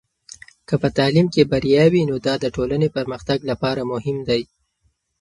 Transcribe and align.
که 0.67 0.75
په 0.81 0.87
تعلیم 0.97 1.27
کې 1.33 1.49
بریا 1.51 1.85
وي، 1.91 2.01
نو 2.09 2.15
دا 2.25 2.33
د 2.43 2.45
ټولنې 2.55 2.87
پرمختګ 2.97 3.39
لپاره 3.49 3.81
مهم 3.91 4.17
دی. 4.29 4.41